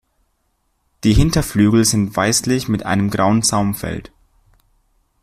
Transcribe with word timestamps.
Die 1.03 1.13
Hinterflügel 1.13 1.85
sind 1.85 2.15
weißlich 2.15 2.67
mit 2.67 2.87
einem 2.87 3.11
grauen 3.11 3.43
Saumfeld. 3.43 4.11